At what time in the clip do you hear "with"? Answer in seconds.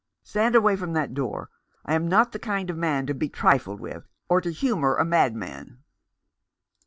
3.79-4.07